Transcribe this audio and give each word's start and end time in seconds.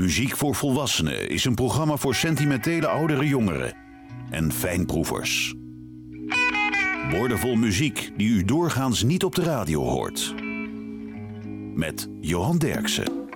Muziek 0.00 0.36
voor 0.36 0.54
Volwassenen 0.54 1.28
is 1.28 1.44
een 1.44 1.54
programma 1.54 1.96
voor 1.96 2.14
sentimentele 2.14 2.86
oudere 2.86 3.26
jongeren 3.26 3.74
en 4.30 4.52
fijnproevers. 4.52 5.54
Woordenvol 7.10 7.54
muziek 7.54 8.12
die 8.16 8.28
u 8.28 8.44
doorgaans 8.44 9.02
niet 9.02 9.24
op 9.24 9.34
de 9.34 9.42
radio 9.42 9.82
hoort. 9.82 10.34
Met 11.74 12.08
Johan 12.20 12.58
Derksen. 12.58 13.28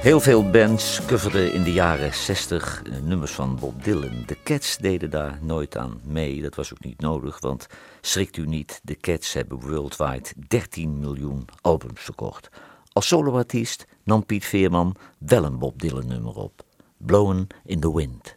Heel 0.00 0.20
veel 0.20 0.50
bands 0.50 1.00
coverden 1.06 1.52
in 1.52 1.62
de 1.62 1.72
jaren 1.72 2.14
60 2.14 2.82
nummers 3.02 3.32
van 3.32 3.56
Bob 3.60 3.84
Dylan. 3.84 4.22
De 4.26 4.36
Cats 4.44 4.76
deden 4.76 5.10
daar 5.10 5.38
nooit 5.42 5.76
aan 5.76 6.00
mee. 6.04 6.42
Dat 6.42 6.54
was 6.54 6.72
ook 6.72 6.84
niet 6.84 7.00
nodig, 7.00 7.40
want 7.40 7.66
schrikt 8.00 8.36
u 8.36 8.46
niet, 8.46 8.80
de 8.82 8.96
Cats 8.96 9.32
hebben 9.32 9.60
worldwide 9.60 10.28
13 10.48 10.98
miljoen 10.98 11.44
albums 11.60 12.00
verkocht. 12.00 12.50
Als 12.92 13.08
soloartiest 13.08 13.86
nam 14.04 14.26
Piet 14.26 14.44
Veerman 14.44 14.96
wel 15.18 15.44
een 15.44 15.58
Bob 15.58 15.80
Dylan 15.80 16.06
nummer 16.06 16.34
op. 16.34 16.64
Blowen 16.96 17.46
in 17.64 17.80
the 17.80 17.94
Wind. 17.94 18.36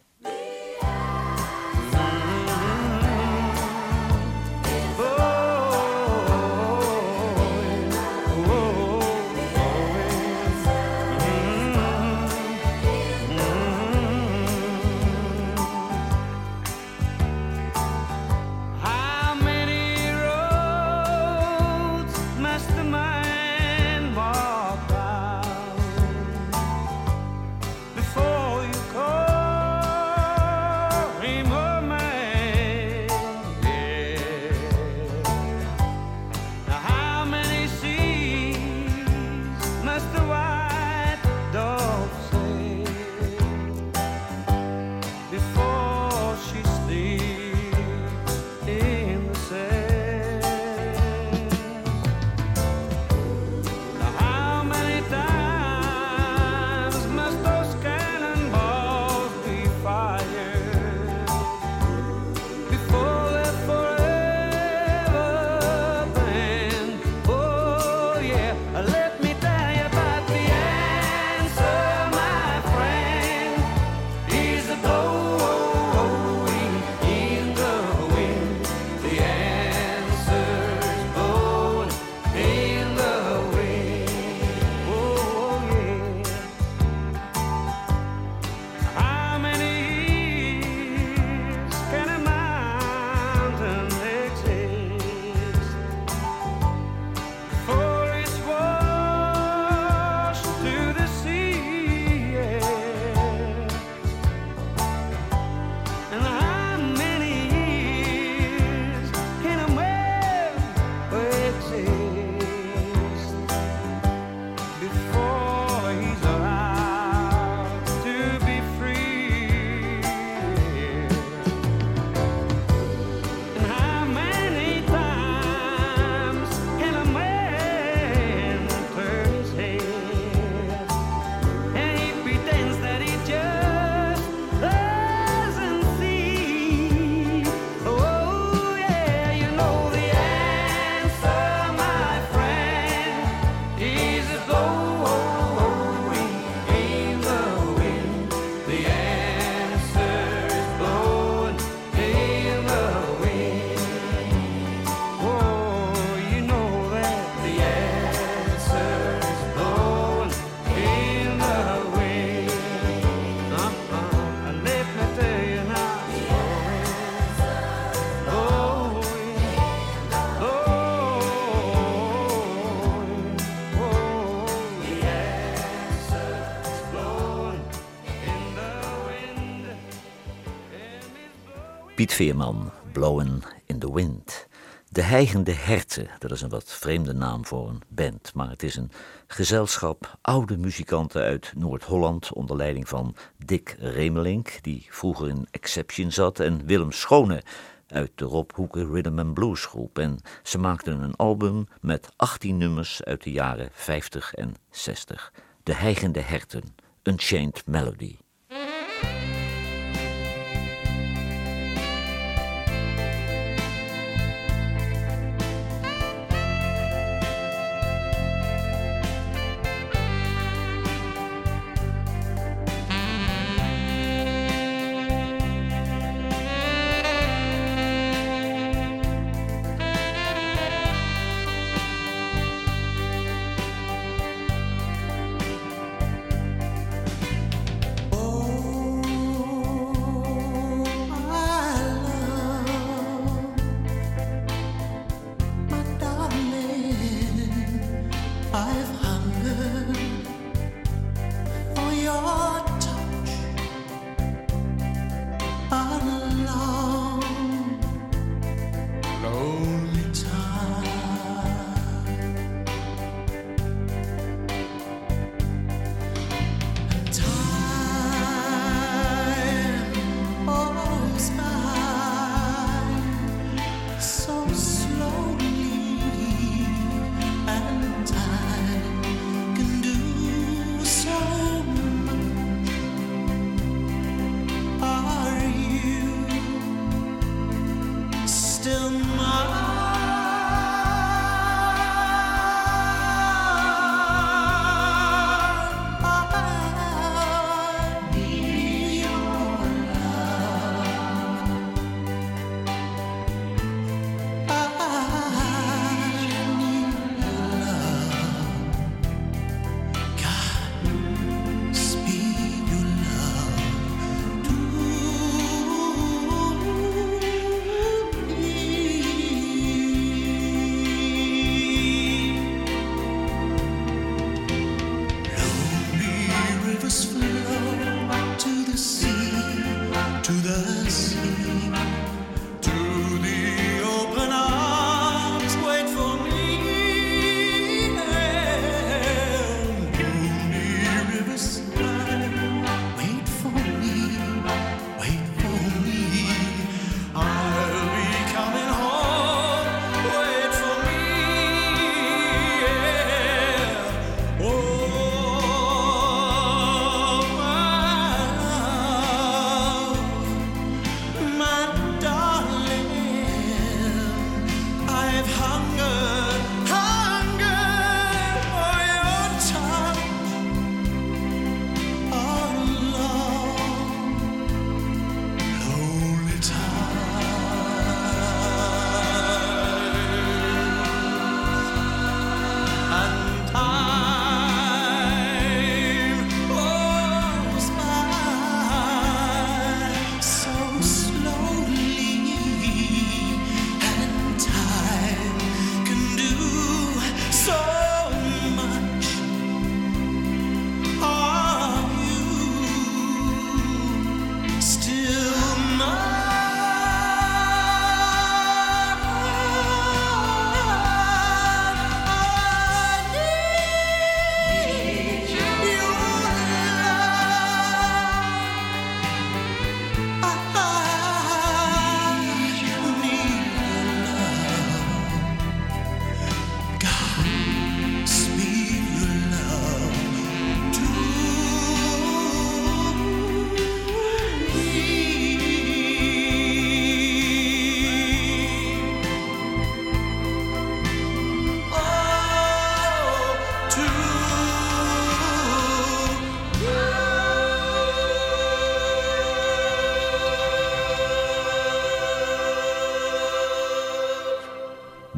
Veerman, 182.16 182.70
Blowen 182.92 183.42
in 183.66 183.78
the 183.78 183.92
Wind. 183.92 184.46
De 184.88 185.02
Heigende 185.02 185.52
Herten, 185.52 186.08
dat 186.18 186.30
is 186.30 186.42
een 186.42 186.48
wat 186.48 186.72
vreemde 186.72 187.12
naam 187.12 187.46
voor 187.46 187.68
een 187.68 187.82
band, 187.88 188.34
maar 188.34 188.50
het 188.50 188.62
is 188.62 188.76
een 188.76 188.90
gezelschap 189.26 190.18
oude 190.22 190.56
muzikanten 190.56 191.22
uit 191.22 191.52
Noord-Holland 191.56 192.32
onder 192.32 192.56
leiding 192.56 192.88
van 192.88 193.16
Dick 193.44 193.76
Remelink, 193.78 194.58
die 194.62 194.86
vroeger 194.90 195.28
in 195.28 195.46
Exception 195.50 196.12
zat, 196.12 196.40
en 196.40 196.66
Willem 196.66 196.92
Schone 196.92 197.42
uit 197.86 198.10
de 198.14 198.24
Rob 198.24 198.50
Hoeken 198.54 198.92
Rhythm 198.92 199.18
and 199.18 199.34
Blues 199.34 199.64
groep. 199.64 199.98
En 199.98 200.18
ze 200.42 200.58
maakten 200.58 201.02
een 201.02 201.16
album 201.16 201.66
met 201.80 202.08
18 202.16 202.56
nummers 202.56 203.04
uit 203.04 203.22
de 203.22 203.30
jaren 203.30 203.68
50 203.72 204.34
en 204.34 204.54
60. 204.70 205.32
De 205.62 205.74
Heigende 205.74 206.20
Herten, 206.20 206.74
Unchained 207.02 207.62
Melody. 207.66 208.16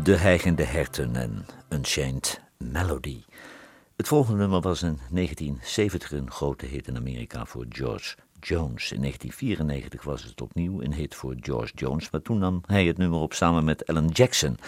De 0.09 0.17
Hijgende 0.17 0.63
Herten 0.63 1.17
en 1.17 1.47
Unchained 1.69 2.41
Melody. 2.59 3.23
Het 3.97 4.09
volgende 4.09 4.39
nummer 4.39 4.61
was 4.61 4.83
in 4.83 4.99
1970 5.11 6.13
een 6.13 6.31
grote 6.31 6.67
hit 6.67 6.89
in 6.89 6.97
Amerika 6.97 7.45
voor 7.45 7.67
George 7.69 8.17
Jones. 8.41 8.93
In 8.93 9.01
1994 9.01 10.03
was 10.03 10.25
het 10.25 10.41
opnieuw 10.41 10.83
een 10.83 10.95
hit 10.95 11.15
voor 11.15 11.35
George 11.41 11.73
Jones, 11.75 12.11
maar 12.11 12.23
toen 12.23 12.39
nam 12.39 12.61
hij 12.67 12.87
het 12.87 12.99
nummer 12.99 13.19
op 13.19 13.33
samen 13.33 13.65
met 13.65 13.87
Alan 13.87 14.09
Jackson. 14.09 14.59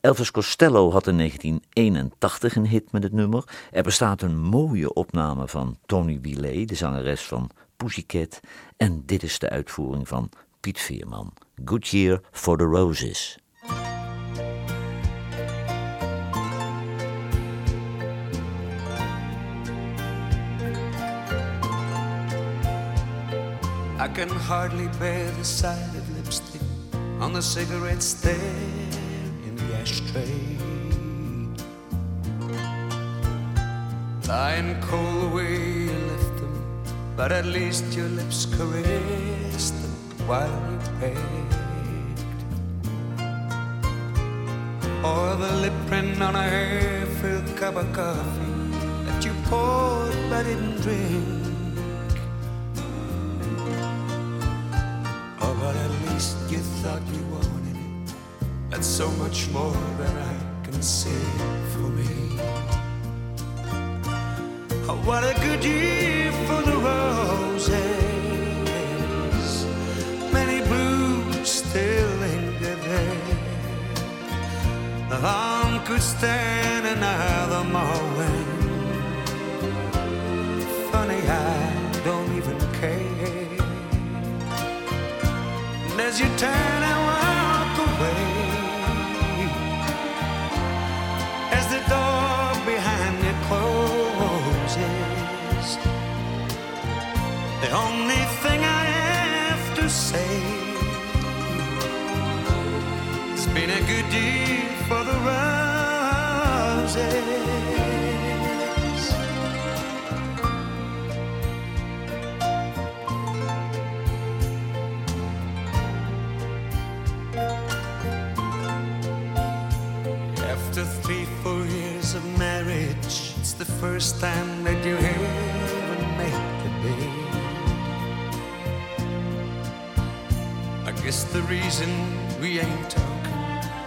Elvis 0.00 0.30
Costello 0.30 0.90
had 0.90 1.06
in 1.06 1.16
1981 1.16 2.56
een 2.56 2.66
hit 2.66 2.92
met 2.92 3.02
het 3.02 3.12
nummer. 3.12 3.44
Er 3.70 3.82
bestaat 3.82 4.22
een 4.22 4.38
mooie 4.38 4.92
opname 4.92 5.48
van 5.48 5.78
Tony 5.86 6.20
Willet, 6.20 6.68
de 6.68 6.74
zangeres 6.74 7.22
van 7.22 7.50
Pussycat. 7.76 8.40
En 8.76 9.02
dit 9.06 9.22
is 9.22 9.38
de 9.38 9.50
uitvoering 9.50 10.08
van 10.08 10.30
Piet 10.60 10.80
Veerman. 10.80 11.32
Good 11.64 11.88
Year 11.88 12.20
for 12.30 12.56
the 12.56 12.64
Roses. 12.64 13.38
I 24.06 24.08
can 24.10 24.28
hardly 24.28 24.86
bear 25.00 25.28
the 25.32 25.44
sight 25.44 25.92
of 25.96 26.16
lipstick 26.16 26.60
on 27.18 27.32
the 27.32 27.42
cigarette 27.42 28.00
stand 28.00 28.94
in 29.44 29.56
the 29.56 29.74
ashtray. 29.80 30.58
Lying 34.28 34.80
cold 34.80 35.22
the 35.22 35.28
way 35.34 35.56
you 35.86 35.98
left 36.12 36.36
them, 36.36 36.84
but 37.16 37.32
at 37.32 37.46
least 37.46 37.96
your 37.96 38.08
lips 38.10 38.46
caressed 38.46 39.74
them 39.82 40.28
while 40.28 40.56
you 40.70 40.78
pecked. 41.00 41.54
Or 45.04 45.34
the 45.34 45.52
lip 45.62 45.74
print 45.88 46.22
on 46.22 46.36
a 46.36 46.42
half-filled 46.44 47.56
cup 47.56 47.74
of 47.74 47.92
coffee 47.92 48.70
that 49.06 49.24
you 49.24 49.32
poured 49.46 50.14
but 50.30 50.44
didn't 50.44 50.80
drink. 50.82 51.45
Least 56.16 56.36
you 56.50 56.60
thought 56.80 57.02
you 57.12 57.22
wanted 57.36 57.76
it. 57.76 58.14
That's 58.70 58.86
so 58.86 59.08
much 59.22 59.50
more 59.50 59.80
than 60.00 60.14
I 60.32 60.34
can 60.64 60.80
say 60.80 61.20
for 61.72 61.88
me. 61.98 62.12
Oh, 64.88 64.98
what 65.08 65.22
a 65.24 65.34
good 65.46 65.62
year 65.62 66.32
for 66.46 66.60
the 66.70 66.76
roses. 66.90 67.74
Many 70.32 70.58
blooms 70.68 71.48
still 71.50 72.10
linger 72.24 72.76
there. 72.88 73.22
The 75.10 75.18
lawn 75.18 75.84
could 75.84 76.02
stand 76.02 76.86
another 76.96 77.64
morning. 77.78 78.55
As 86.16 86.22
you 86.22 86.28
turn 86.38 86.82
and 86.90 87.00
walk 87.10 87.76
away, 87.88 88.24
as 91.58 91.66
the 91.74 91.80
door 91.92 92.54
behind 92.64 93.16
you 93.26 93.34
closes, 93.48 94.88
the 97.60 97.70
only 97.84 98.22
thing 98.42 98.60
I 98.64 98.84
have 99.00 99.64
to 99.78 99.84
say 99.90 100.32
it's 103.32 103.46
been 103.48 103.70
a 103.70 103.80
good 103.92 104.10
year 104.12 104.45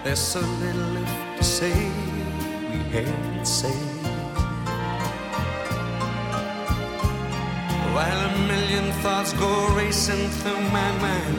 there's 0.10 0.20
so 0.20 0.40
little 0.40 0.90
left 0.98 1.38
to 1.38 1.44
say 1.44 1.72
we 2.72 2.80
haven't 2.96 3.46
said. 3.46 3.86
While 7.94 8.20
a 8.30 8.32
million 8.48 8.92
thoughts 9.04 9.34
go 9.34 9.52
racing 9.76 10.28
through 10.40 10.62
my 10.80 10.92
mind, 11.06 11.38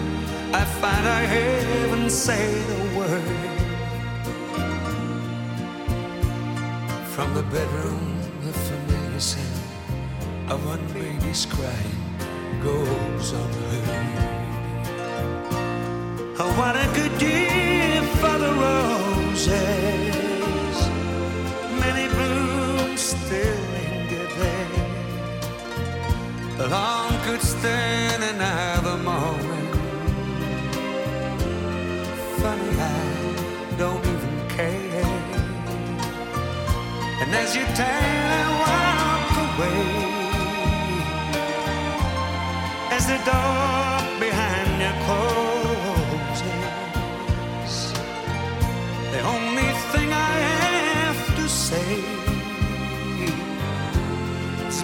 I 0.55 0.65
find 0.81 1.05
I 1.09 1.23
haven't 1.37 2.11
said 2.11 2.65
a 2.79 2.83
word. 2.97 3.41
From 7.15 7.35
the 7.35 7.43
bedroom, 7.43 8.21
the 8.45 8.53
familiar 8.53 9.19
sound 9.19 9.65
of 10.49 10.65
one 10.65 10.87
baby's 10.93 11.45
crying 11.45 12.03
goes 12.63 13.33
unheard. 13.33 14.31
Oh, 16.39 16.53
what 16.57 16.77
a 16.77 16.87
good 16.95 17.21
year 17.21 17.50
roses. 18.65 19.57
Many 21.85 22.07
blooms 22.15 23.01
still 23.01 23.61
linger 23.75 24.27
there. 24.41 24.91
Long 26.69 27.13
could 27.25 27.43
stand 27.43 28.23
another 28.35 28.97
moment. 28.99 29.75
Funny, 32.41 32.71
I 32.81 33.01
don't 33.79 34.05
even 34.15 34.37
care. 34.57 35.19
And 37.23 37.31
as 37.35 37.55
you 37.57 37.65
turn 37.81 38.29
and 38.41 38.51
walk 38.65 39.33
away, 39.47 39.85
as 42.97 43.05
the 43.07 43.19
door 43.31 43.90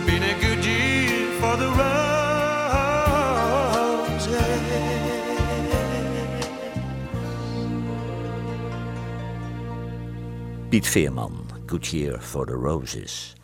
been 0.07 0.23
a 0.23 0.35
good 0.41 0.65
year 0.65 1.27
for 1.41 1.57
the 1.57 1.67
roses. 1.67 1.97
Piet 10.71 10.87
Veerman, 10.87 11.35
Good 11.67 11.87
Year 11.87 12.21
for 12.21 12.47
the 12.47 12.57
Roses. 12.57 13.35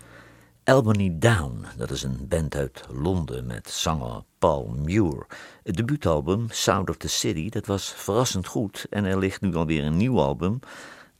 Albany 0.64 1.18
Down, 1.18 1.66
dat 1.76 1.90
is 1.90 2.02
een 2.02 2.28
band 2.28 2.56
uit 2.56 2.84
Londen 2.90 3.46
met 3.46 3.70
zanger 3.70 4.22
Paul 4.38 4.74
Muir. 4.84 5.26
Het 5.62 5.76
debuutalbum 5.76 6.46
Sound 6.50 6.90
of 6.90 6.96
the 6.96 7.08
City, 7.08 7.48
dat 7.48 7.66
was 7.66 7.92
verrassend 7.96 8.46
goed 8.46 8.86
en 8.90 9.04
er 9.04 9.18
ligt 9.18 9.40
nu 9.40 9.54
alweer 9.54 9.84
een 9.84 9.96
nieuw 9.96 10.20
album, 10.20 10.60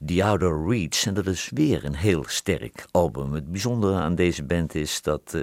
The 0.05 0.23
Outer 0.23 0.67
Reach, 0.67 1.05
en 1.05 1.13
dat 1.13 1.25
is 1.25 1.49
weer 1.53 1.85
een 1.85 1.95
heel 1.95 2.23
sterk 2.27 2.85
album. 2.91 3.33
Het 3.33 3.51
bijzondere 3.51 3.99
aan 3.99 4.15
deze 4.15 4.43
band 4.43 4.75
is 4.75 5.01
dat 5.01 5.33
eh, 5.33 5.41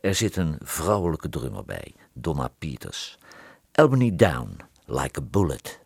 er 0.00 0.14
zit 0.14 0.36
een 0.36 0.58
vrouwelijke 0.62 1.28
drummer 1.28 1.64
bij, 1.64 1.94
Donna 2.12 2.48
Peters. 2.58 3.18
Albany 3.72 4.16
Down, 4.16 4.56
Like 4.84 5.20
a 5.20 5.22
Bullet. 5.22 5.80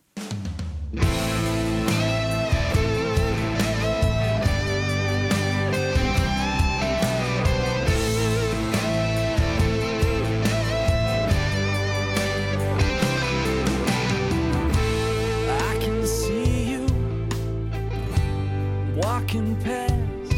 Walking 19.20 19.56
past. 19.56 20.30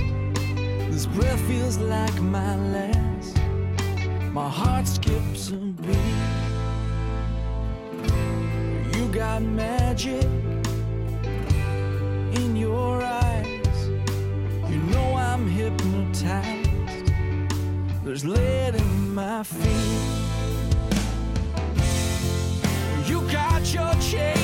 This 0.90 1.06
breath 1.06 1.40
feels 1.42 1.78
like 1.78 2.20
my 2.20 2.56
last. 2.72 3.36
My 4.32 4.48
heart 4.48 4.88
skips 4.88 5.50
a 5.50 5.56
beat. 5.56 5.96
You 8.94 9.06
got 9.12 9.42
magic 9.42 10.26
in 12.40 12.56
your 12.56 13.02
eyes. 13.02 13.78
You 14.68 14.80
know 14.92 15.14
I'm 15.16 15.48
hypnotized. 15.48 17.12
There's 18.04 18.24
lead 18.24 18.74
in 18.74 19.14
my 19.14 19.44
feet. 19.44 20.10
You 23.06 23.20
got 23.30 23.62
your 23.72 23.94
chains 24.00 24.41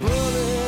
Pulling 0.00 0.67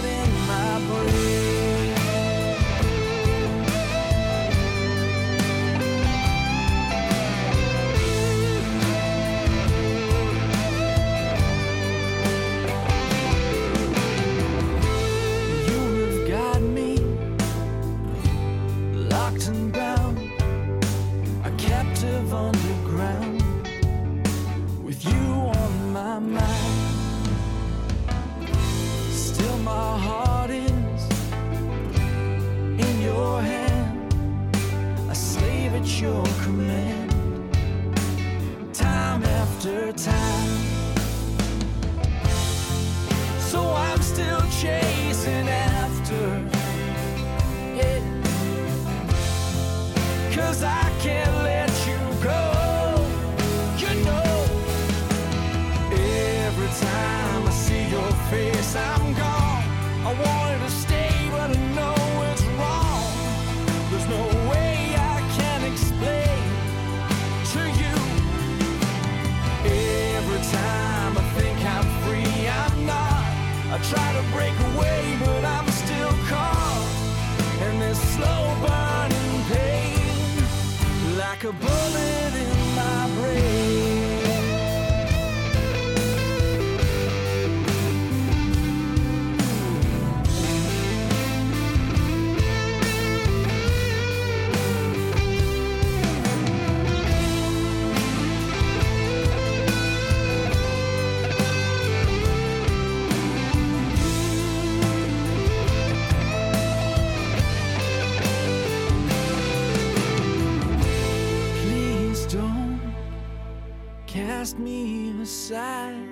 cast 114.50 114.58
me 114.58 115.14
aside 115.22 116.08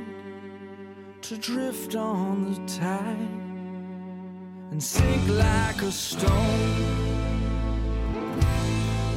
to 1.22 1.36
drift 1.38 1.96
on 1.96 2.52
the 2.52 2.72
tide 2.72 3.18
and 4.70 4.80
sink 4.80 5.28
like 5.28 5.82
a 5.82 5.90
stone. 5.90 6.84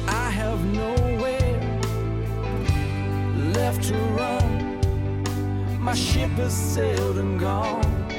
I 0.08 0.28
have 0.30 0.64
nowhere 0.64 1.60
left 3.54 3.84
to 3.84 3.94
run. 4.18 4.80
My 5.80 5.94
ship 5.94 6.30
has 6.42 6.54
sailed 6.54 7.18
and 7.18 7.38
gone, 7.38 8.10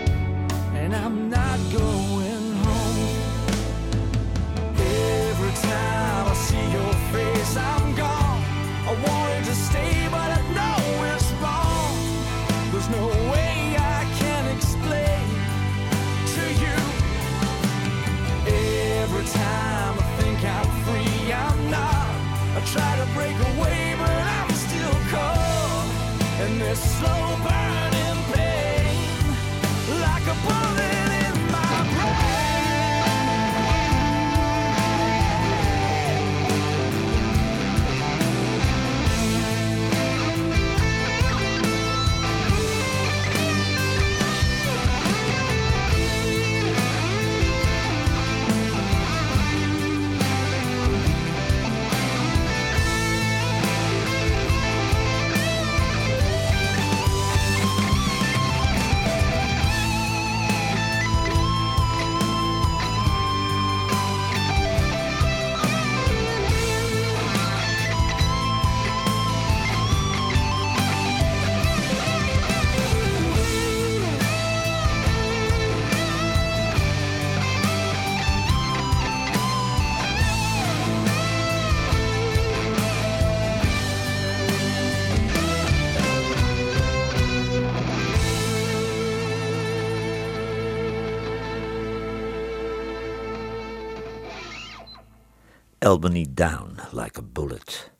and 0.74 0.95
I'm 0.95 1.29
not 1.29 1.60
going 1.72 2.53
home. 2.65 3.17
Every 4.77 5.53
time 5.69 6.27
I 6.27 6.36
see 6.48 6.65
your 6.77 6.93
face, 7.12 7.57
I'm 7.57 7.95
gone. 7.95 8.43
I 8.88 8.93
wanted 9.07 9.45
to 9.45 9.55
stay, 9.55 10.07
but 10.10 10.29
I 10.38 10.43
slow 26.75 27.38
burn. 27.44 27.83
Albany 95.83 96.25
Down, 96.29 96.79
Like 96.91 97.19
a 97.19 97.24
Bullet. 97.24 97.91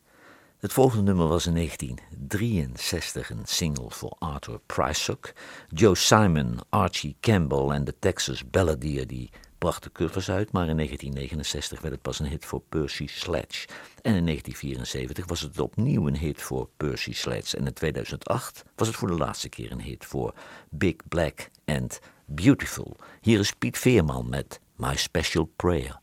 Het 0.57 0.73
volgende 0.73 1.03
nummer 1.03 1.27
was 1.27 1.45
in 1.45 1.53
1963 1.53 3.29
een 3.29 3.45
single 3.45 3.89
voor 3.89 4.15
Arthur 4.19 4.59
Prysock. 4.65 5.33
Joe 5.67 5.95
Simon, 5.95 6.59
Archie 6.69 7.15
Campbell 7.19 7.69
en 7.69 7.83
de 7.83 7.95
Texas 7.99 8.49
Balladeer 8.49 9.07
die 9.07 9.29
brachten 9.57 9.91
covers 9.91 10.29
uit, 10.29 10.51
maar 10.51 10.67
in 10.67 10.75
1969 10.75 11.81
werd 11.81 11.93
het 11.93 12.03
pas 12.03 12.19
een 12.19 12.25
hit 12.25 12.45
voor 12.45 12.61
Percy 12.69 13.07
Sledge. 13.07 13.67
En 14.01 14.15
in 14.15 14.25
1974 14.25 15.25
was 15.25 15.41
het 15.41 15.59
opnieuw 15.59 16.07
een 16.07 16.17
hit 16.17 16.41
voor 16.41 16.69
Percy 16.77 17.13
Sledge. 17.13 17.57
En 17.57 17.65
in 17.65 17.73
2008 17.73 18.63
was 18.75 18.87
het 18.87 18.97
voor 18.97 19.07
de 19.07 19.17
laatste 19.17 19.49
keer 19.49 19.71
een 19.71 19.81
hit 19.81 20.05
voor 20.05 20.33
Big 20.69 20.95
Black 21.07 21.49
and 21.65 21.99
Beautiful. 22.25 22.95
Hier 23.21 23.39
is 23.39 23.53
Piet 23.53 23.77
Veerman 23.77 24.29
met 24.29 24.59
My 24.75 24.95
Special 24.95 25.45
Prayer. 25.55 26.01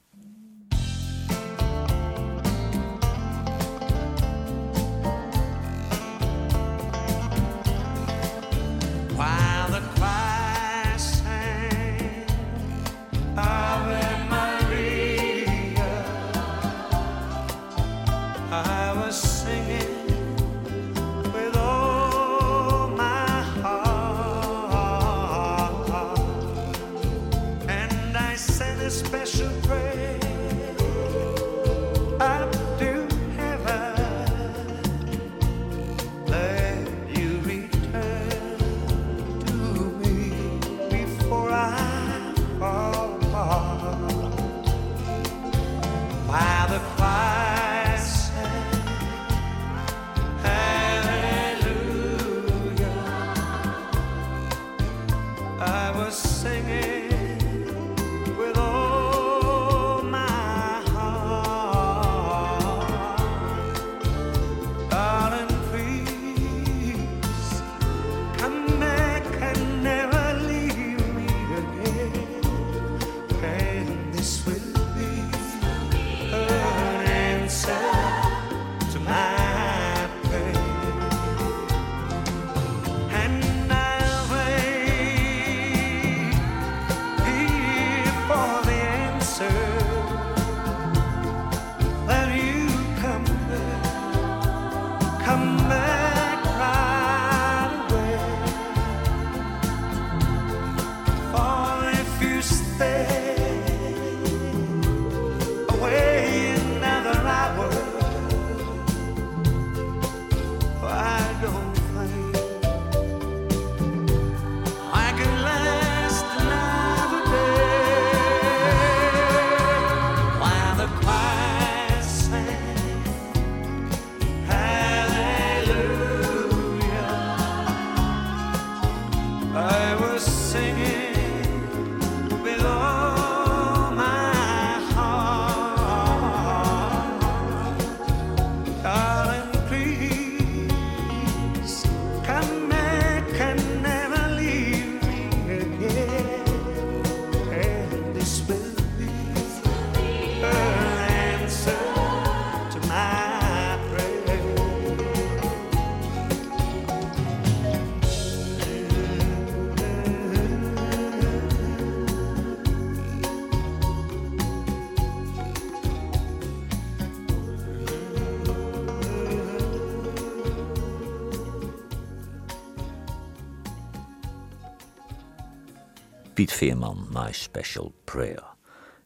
My 176.81 177.33
Special 177.33 177.93
Prayer. 178.05 178.43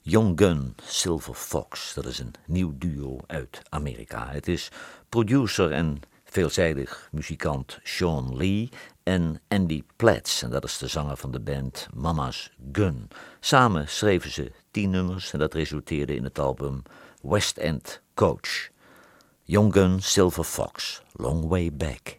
Young 0.03 0.39
Gun, 0.39 0.75
Silver 0.83 1.35
Fox, 1.35 1.95
dat 1.95 2.07
is 2.07 2.19
een 2.19 2.35
nieuw 2.47 2.73
duo 2.79 3.19
uit 3.27 3.63
Amerika. 3.69 4.29
Het 4.31 4.49
is 4.49 4.69
producer 5.09 5.73
en 5.73 6.01
veelzijdig 6.25 7.09
muzikant 7.13 7.79
Sean 7.83 8.37
Lee 8.37 8.69
en 9.03 9.41
Andy 9.49 9.83
Platts, 9.97 10.43
en 10.43 10.51
dat 10.51 10.65
is 10.65 10.79
de 10.79 10.87
zanger 10.87 11.17
van 11.17 11.31
de 11.31 11.41
band 11.41 11.87
Mama's 11.95 12.51
Gun. 12.73 13.09
Samen 13.41 13.89
schreven 13.89 14.31
ze 14.31 14.53
tien 14.71 14.91
nummers 14.91 15.33
en 15.33 15.39
dat 15.39 15.55
resulteerde 15.55 16.15
in 16.17 16.25
het 16.25 16.39
album 16.39 16.83
West 17.23 17.57
End 17.57 18.03
Coach. 18.15 18.71
Young 19.43 19.73
Gun, 19.73 20.03
Silver 20.03 20.45
Fox, 20.45 21.03
Long 21.13 21.49
Way 21.49 21.73
Back. 21.73 22.19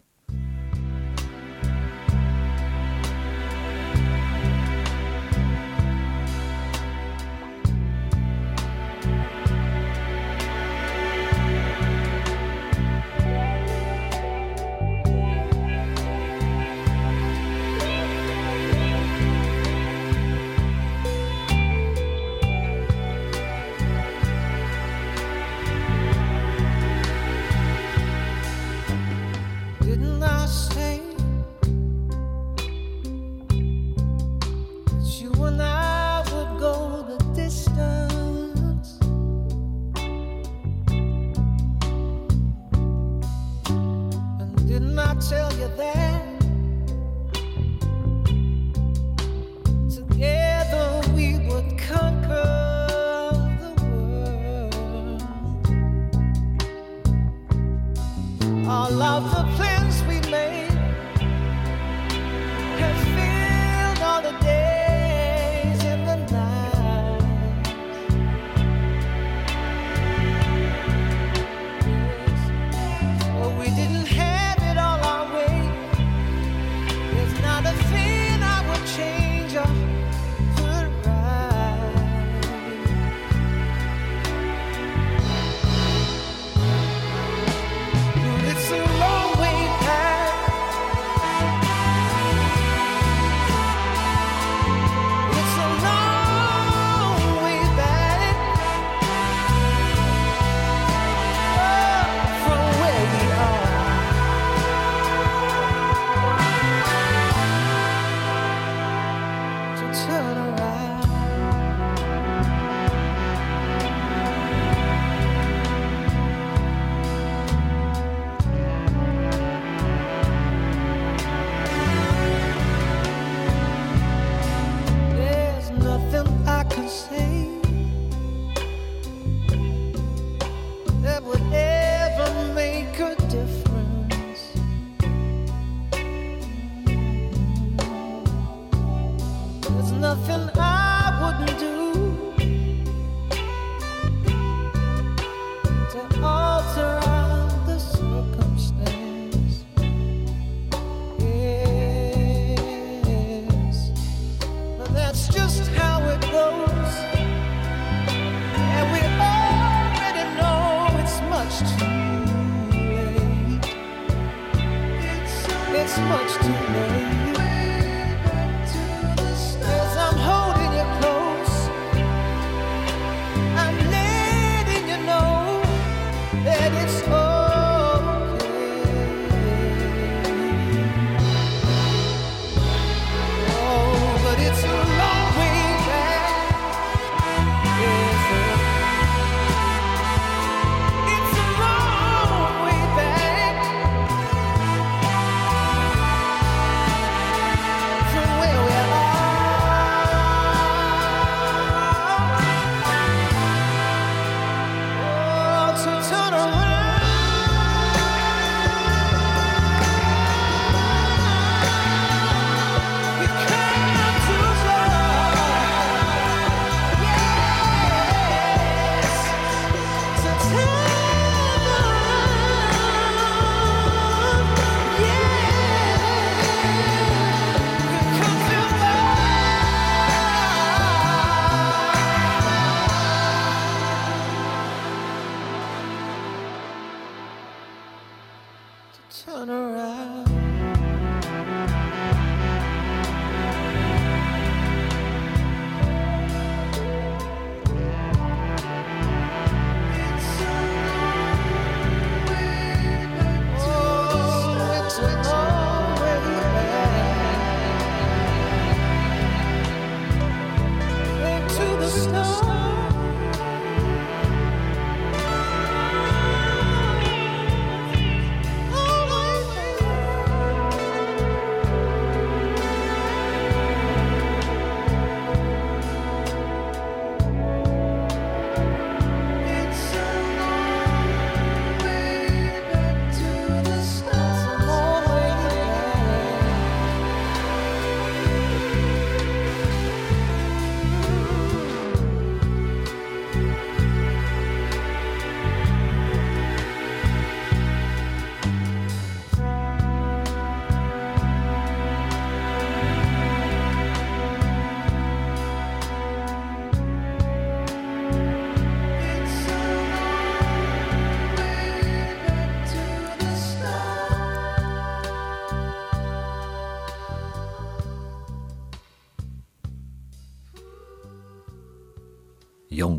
to 166.46 166.52
me. 166.70 166.95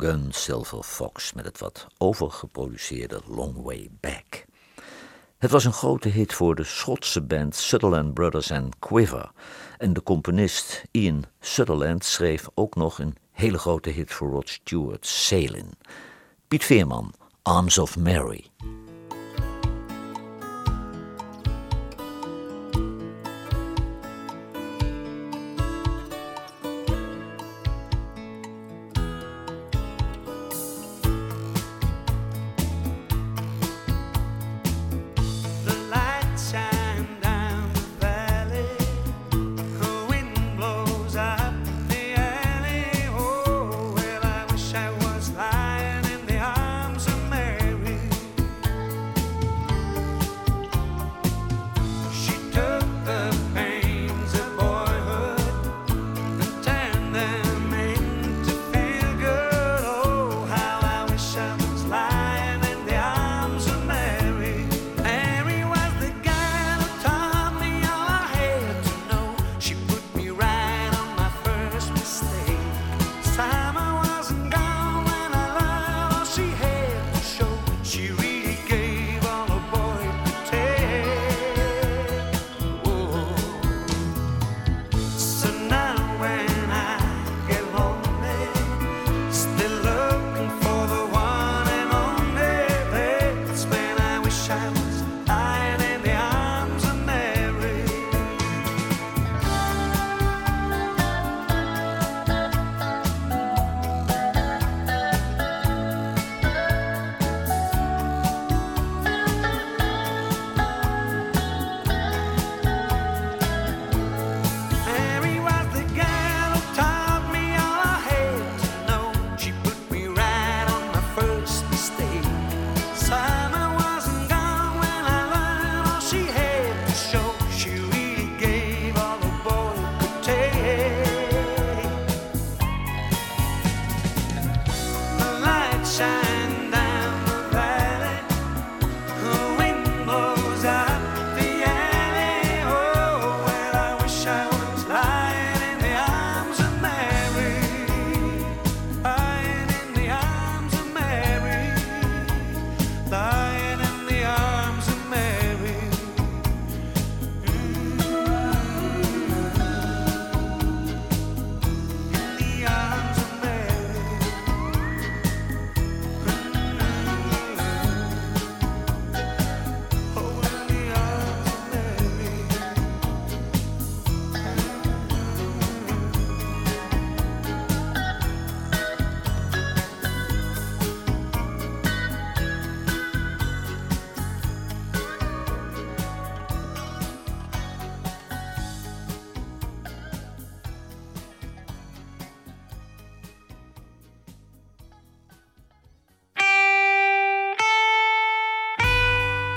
Gun 0.00 0.26
Silver 0.30 0.82
Fox 0.82 1.32
met 1.32 1.44
het 1.44 1.58
wat 1.58 1.86
overgeproduceerde 1.98 3.20
Long 3.26 3.62
Way 3.62 3.88
Back. 4.00 4.44
Het 5.38 5.50
was 5.50 5.64
een 5.64 5.72
grote 5.72 6.08
hit 6.08 6.32
voor 6.32 6.54
de 6.54 6.64
Schotse 6.64 7.22
band 7.22 7.56
Sutherland 7.56 8.14
Brothers 8.14 8.50
and 8.52 8.78
Quiver. 8.78 9.30
En 9.78 9.92
de 9.92 10.02
componist 10.02 10.84
Ian 10.90 11.24
Sutherland 11.40 12.04
schreef 12.04 12.48
ook 12.54 12.74
nog 12.74 12.98
een 12.98 13.16
hele 13.32 13.58
grote 13.58 13.90
hit 13.90 14.12
voor 14.12 14.30
Rod 14.30 14.48
Stewart, 14.48 15.06
Salin. 15.06 15.72
Piet 16.48 16.64
Veerman, 16.64 17.14
Arms 17.42 17.78
of 17.78 17.98
Mary. 17.98 18.50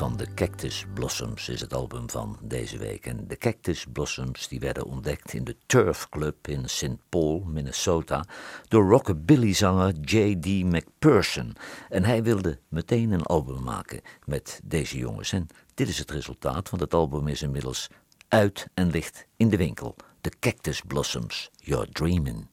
van 0.00 0.16
de 0.16 0.34
Cactus 0.34 0.84
Blossoms 0.94 1.48
is 1.48 1.60
het 1.60 1.74
album 1.74 2.10
van 2.10 2.38
deze 2.42 2.78
week. 2.78 3.06
En 3.06 3.28
de 3.28 3.36
Cactus 3.36 3.86
Blossoms 3.92 4.48
die 4.48 4.60
werden 4.60 4.84
ontdekt 4.84 5.32
in 5.32 5.44
de 5.44 5.56
Turf 5.66 6.08
Club 6.08 6.48
in 6.48 6.68
St. 6.68 6.96
Paul, 7.08 7.42
Minnesota, 7.46 8.24
door 8.68 8.88
rockabilly-zanger 8.88 9.94
J.D. 10.00 10.46
McPherson. 10.46 11.56
En 11.88 12.04
hij 12.04 12.22
wilde 12.22 12.58
meteen 12.68 13.10
een 13.10 13.22
album 13.22 13.62
maken 13.62 14.00
met 14.24 14.60
deze 14.64 14.98
jongens. 14.98 15.32
En 15.32 15.46
dit 15.74 15.88
is 15.88 15.98
het 15.98 16.10
resultaat, 16.10 16.70
want 16.70 16.82
het 16.82 16.94
album 16.94 17.28
is 17.28 17.42
inmiddels 17.42 17.88
uit 18.28 18.66
en 18.74 18.90
ligt 18.90 19.26
in 19.36 19.48
de 19.48 19.56
winkel. 19.56 19.96
The 20.20 20.32
Cactus 20.40 20.80
Blossoms, 20.80 21.50
You're 21.56 21.88
Dreamin'. 21.92 22.48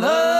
Love 0.00 0.39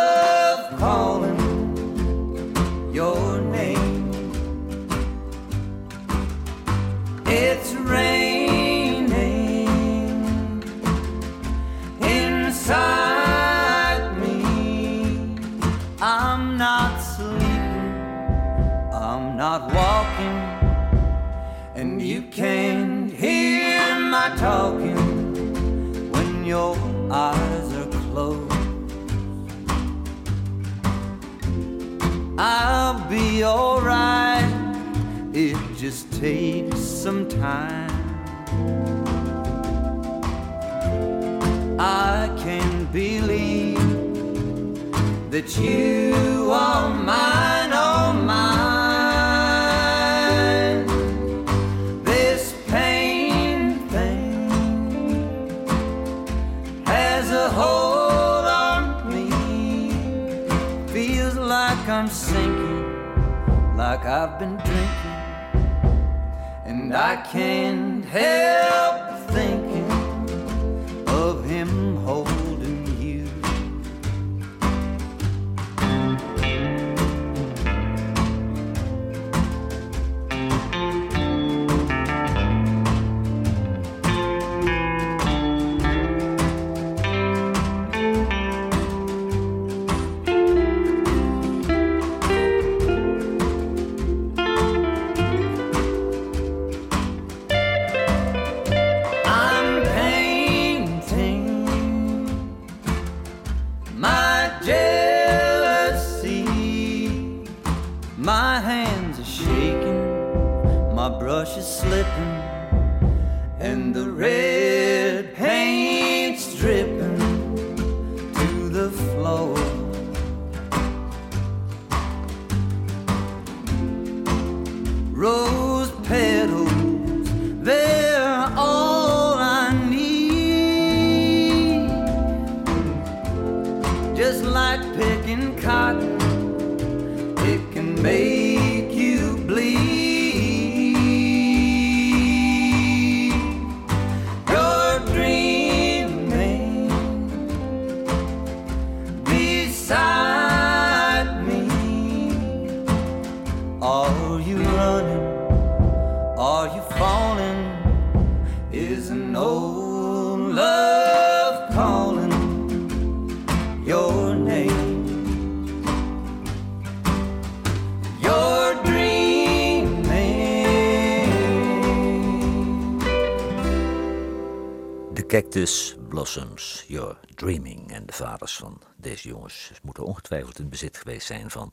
Cactus 175.30 175.96
Blossoms, 176.08 176.84
You're 176.88 177.16
Dreaming. 177.34 177.92
En 177.92 178.06
de 178.06 178.12
vaders 178.12 178.56
van 178.56 178.80
deze 178.96 179.28
jongens 179.28 179.70
moeten 179.82 180.04
ongetwijfeld 180.04 180.58
in 180.58 180.68
bezit 180.68 180.96
geweest 180.96 181.26
zijn 181.26 181.50
van 181.50 181.72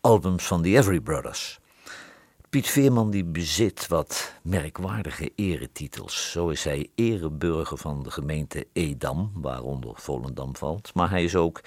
albums 0.00 0.46
van 0.46 0.62
The 0.62 0.68
Every 0.68 1.00
Brothers. 1.00 1.60
Piet 2.50 2.66
Veerman 2.66 3.10
die 3.10 3.24
bezit 3.24 3.86
wat 3.86 4.32
merkwaardige 4.42 5.32
eretitels. 5.34 6.30
Zo 6.30 6.48
is 6.48 6.64
hij 6.64 6.90
ereburger 6.94 7.78
van 7.78 8.02
de 8.02 8.10
gemeente 8.10 8.66
Edam, 8.72 9.30
waaronder 9.34 9.92
Volendam 9.94 10.56
valt. 10.56 10.94
Maar 10.94 11.10
hij 11.10 11.24
is 11.24 11.36
ook 11.36 11.60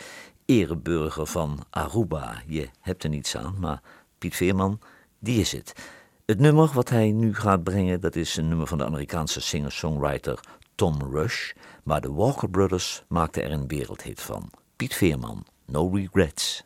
ereburger 0.45 1.25
van 1.25 1.59
Aruba. 1.69 2.41
Je 2.47 2.69
hebt 2.79 3.03
er 3.03 3.09
niets 3.09 3.37
aan, 3.37 3.55
maar 3.59 3.81
Piet 4.17 4.35
Veerman, 4.35 4.79
die 5.19 5.39
is 5.39 5.51
het. 5.51 5.73
Het 6.25 6.39
nummer 6.39 6.71
wat 6.73 6.89
hij 6.89 7.11
nu 7.11 7.35
gaat 7.35 7.63
brengen, 7.63 8.01
dat 8.01 8.15
is 8.15 8.37
een 8.37 8.47
nummer 8.47 8.67
van 8.67 8.77
de 8.77 8.85
Amerikaanse 8.85 9.41
singer-songwriter 9.41 10.39
Tom 10.75 10.97
Rush. 11.11 11.51
Maar 11.83 12.01
de 12.01 12.11
Walker 12.11 12.49
Brothers 12.49 13.03
maakten 13.07 13.43
er 13.43 13.51
een 13.51 13.67
wereldhit 13.67 14.21
van. 14.21 14.51
Piet 14.75 14.95
Veerman, 14.95 15.45
No 15.65 15.89
Regrets. 15.89 16.63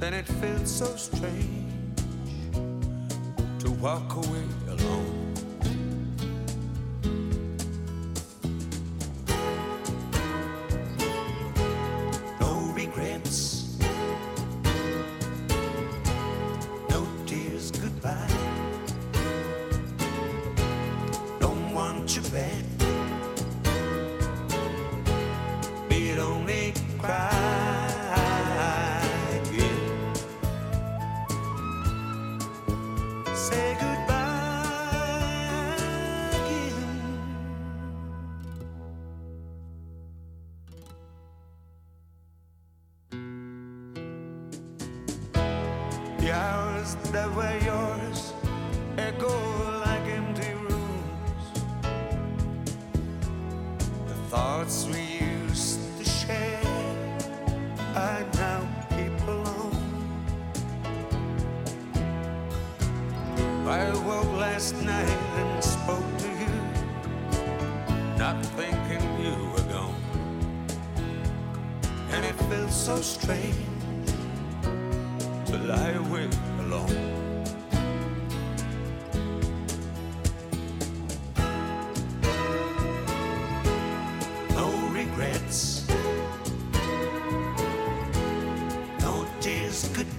Then 0.00 0.14
it 0.14 0.26
felt 0.26 0.66
so 0.66 0.96
strange 0.96 2.00
to 3.58 3.70
walk 3.72 4.16
away 4.16 4.46
alone. 4.68 5.19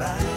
Goodbye. 0.02 0.30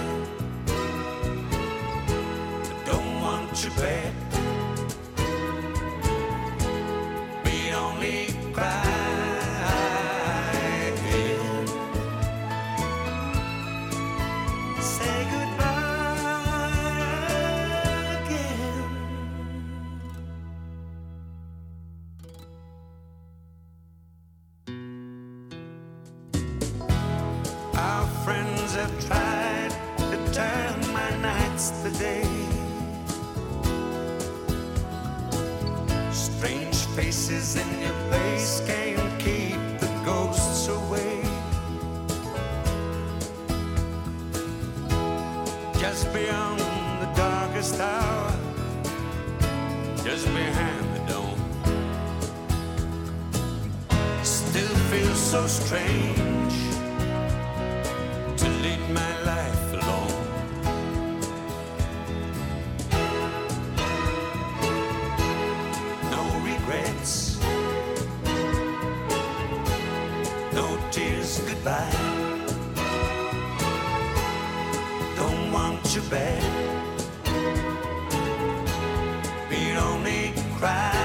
Cry 80.64 81.03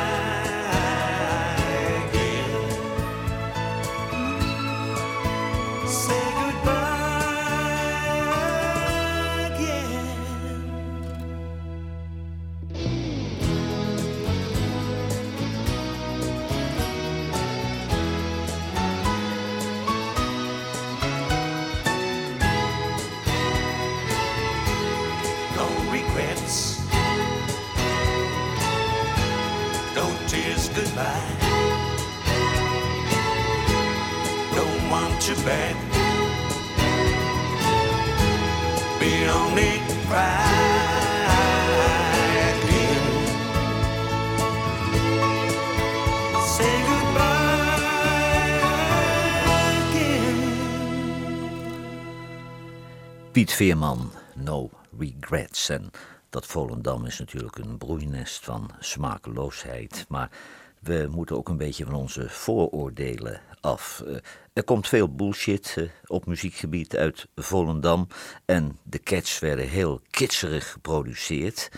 Veerman, 53.60 54.12
No 54.36 54.70
Regrets. 55.00 55.70
En 55.70 55.92
dat 56.30 56.46
Volendam 56.46 57.06
is 57.06 57.20
natuurlijk 57.20 57.58
een 57.58 57.78
broeinest 57.78 58.46
van 58.46 58.72
smakeloosheid. 58.80 60.06
Maar 60.08 60.32
we 60.80 61.08
moeten 61.12 61.36
ook 61.36 61.50
een 61.50 61.58
beetje 61.58 61.86
van 61.86 61.94
onze 61.94 62.30
vooroordelen 62.30 63.42
af. 63.62 64.04
Eh, 64.08 64.16
er 64.54 64.64
komt 64.64 64.88
veel 64.88 65.16
bullshit 65.16 65.76
eh, 65.78 65.90
op 66.06 66.26
muziekgebied 66.26 66.96
uit 66.96 67.28
Volendam. 67.36 68.08
En 68.46 68.78
de 68.84 69.00
cats 69.00 69.40
werden 69.40 69.68
heel 69.68 70.02
kitscherig 70.10 70.72
geproduceerd. 70.72 71.70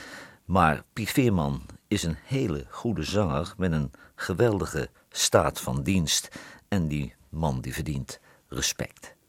Maar 0.45 0.83
Piet 0.93 1.09
Veerman 1.09 1.65
is 1.87 2.03
een 2.03 2.17
hele 2.25 2.65
goede 2.69 3.03
zanger 3.03 3.53
met 3.57 3.71
een 3.71 3.91
geweldige 4.15 4.89
staat 5.09 5.59
van 5.59 5.83
dienst. 5.83 6.27
En 6.67 6.87
die 6.87 7.15
man 7.29 7.61
die 7.61 7.73
verdient 7.73 8.19
respect. 8.47 9.19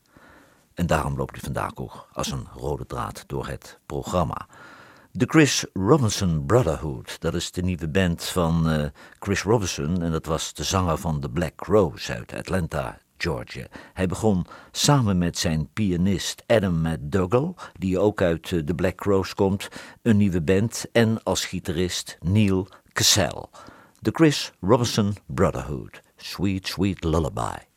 En 0.74 0.86
daarom 0.86 1.16
loopt 1.16 1.30
hij 1.30 1.40
vandaag 1.40 1.70
ook 1.74 2.08
als 2.12 2.30
een 2.30 2.46
rode 2.54 2.86
draad 2.86 3.24
door 3.26 3.46
het 3.46 3.78
programma. 3.86 4.46
De 5.14 5.26
Chris 5.26 5.66
Robinson 5.72 6.46
Brotherhood, 6.46 7.20
dat 7.20 7.34
is 7.34 7.50
de 7.50 7.62
nieuwe 7.62 7.88
band 7.88 8.24
van 8.24 8.68
eh, 8.68 8.86
Chris 9.18 9.42
Robinson. 9.42 10.02
En 10.02 10.10
dat 10.12 10.26
was 10.26 10.54
de 10.54 10.64
zanger 10.64 10.98
van 10.98 11.20
The 11.20 11.30
Black 11.30 11.60
Rose 11.60 12.14
uit 12.14 12.34
Atlanta, 12.34 12.98
Georgia. 13.16 13.66
Hij 13.92 14.06
begon 14.06 14.46
samen 14.70 15.18
met 15.18 15.38
zijn 15.38 15.68
pianist 15.72 16.42
Adam 16.46 16.82
McDougall, 16.82 17.54
die 17.78 17.98
ook 17.98 18.22
uit 18.22 18.52
eh, 18.52 18.58
The 18.58 18.74
Black 18.74 19.00
Rose 19.00 19.34
komt, 19.34 19.68
een 20.02 20.16
nieuwe 20.16 20.42
band. 20.42 20.84
En 20.92 21.22
als 21.22 21.44
gitarist 21.44 22.16
Neil 22.20 22.68
Cassell. 22.92 23.44
De 24.00 24.10
Chris 24.12 24.52
Robinson 24.60 25.16
Brotherhood, 25.26 26.00
Sweet 26.16 26.66
Sweet 26.66 27.04
Lullaby. 27.04 27.71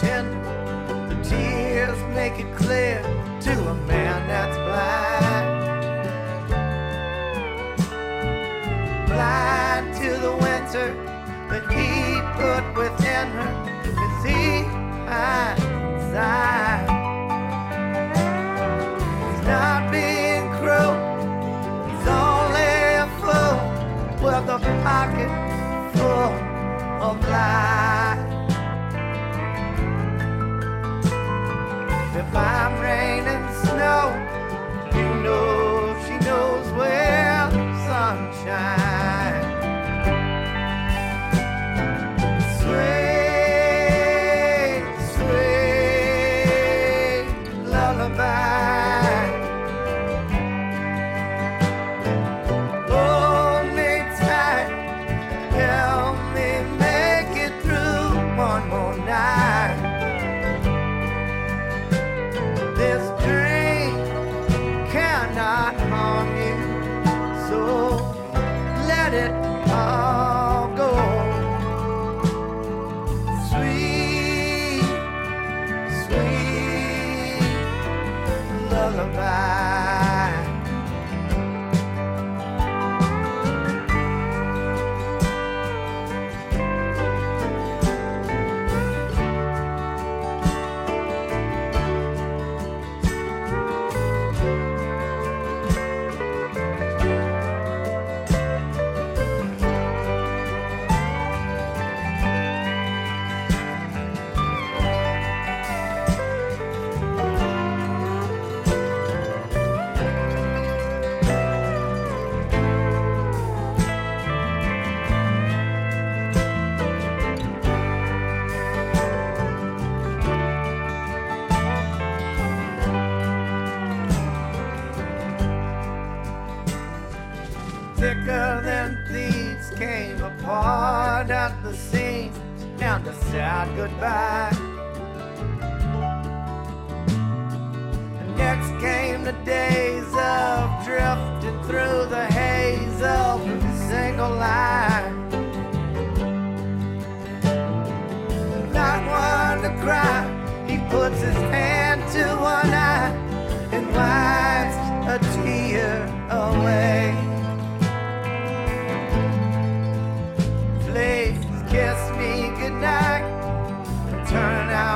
tender. 0.00 0.40
The 1.10 1.16
tears 1.28 2.00
make 2.14 2.38
it 2.40 2.50
clear 2.56 3.02
to 3.42 3.52
a 3.68 3.74
man 3.86 4.26
that's 4.26 4.56
blind. 4.66 5.46
Blind 9.08 9.86
to 10.00 10.10
the 10.26 10.32
winter 10.46 10.88
that 11.50 11.64
he 11.76 11.88
put 12.40 12.64
within 12.80 13.26
her. 13.38 13.52
Is 13.84 14.24
he? 14.24 14.80
He's 19.26 19.42
not 19.46 19.80
being 19.92 20.44
cruel. 20.58 20.96
He's 21.88 22.06
only 22.08 22.72
a 23.04 23.08
fool 23.20 23.56
with 24.24 24.48
a 24.48 24.58
pocket 24.82 25.30
full 25.94 26.32
of 27.06 27.16
lies. 27.28 28.09
climb 32.30 32.80
rain 32.80 33.24
and 33.26 33.46
snow. 33.56 34.02
You 34.94 35.22
know 35.22 35.96
she 36.06 36.16
knows 36.24 36.70
where. 36.72 37.10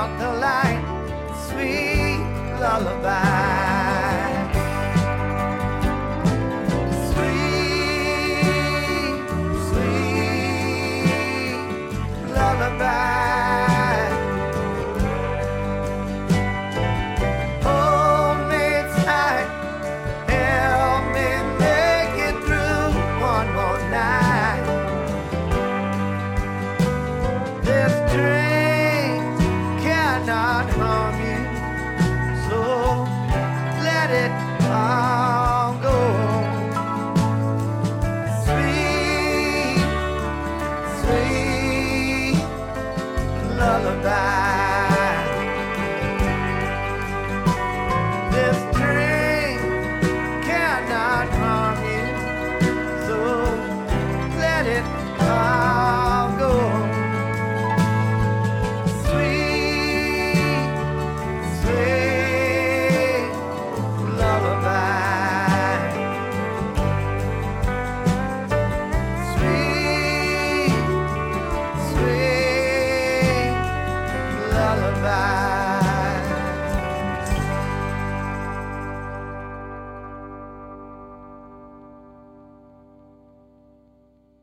out 0.05 0.19
the 0.19 0.31
light, 0.39 0.83
sweet 1.47 2.19
lullaby. 2.61 3.34